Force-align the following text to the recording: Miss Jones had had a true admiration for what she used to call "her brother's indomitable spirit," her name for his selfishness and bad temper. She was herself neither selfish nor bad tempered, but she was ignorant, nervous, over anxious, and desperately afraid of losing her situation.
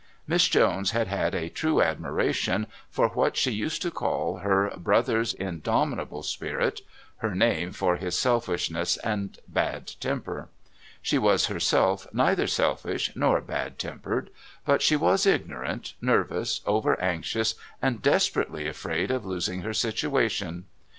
Miss 0.25 0.47
Jones 0.47 0.89
had 0.89 1.07
had 1.09 1.35
a 1.35 1.47
true 1.47 1.79
admiration 1.79 2.65
for 2.89 3.09
what 3.09 3.37
she 3.37 3.51
used 3.51 3.83
to 3.83 3.91
call 3.91 4.37
"her 4.37 4.71
brother's 4.75 5.31
indomitable 5.35 6.23
spirit," 6.23 6.81
her 7.17 7.35
name 7.35 7.71
for 7.71 7.97
his 7.97 8.17
selfishness 8.17 8.97
and 9.03 9.37
bad 9.47 9.91
temper. 9.99 10.49
She 11.03 11.19
was 11.19 11.45
herself 11.45 12.07
neither 12.11 12.47
selfish 12.47 13.11
nor 13.15 13.41
bad 13.41 13.77
tempered, 13.77 14.31
but 14.65 14.81
she 14.81 14.95
was 14.95 15.27
ignorant, 15.27 15.93
nervous, 16.01 16.61
over 16.65 16.99
anxious, 16.99 17.53
and 17.79 18.01
desperately 18.01 18.67
afraid 18.67 19.11
of 19.11 19.23
losing 19.23 19.61
her 19.61 19.73
situation. 19.75 20.65